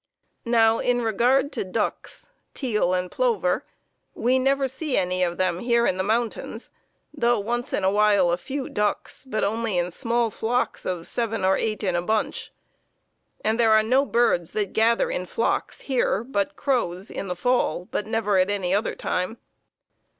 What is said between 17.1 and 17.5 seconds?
in the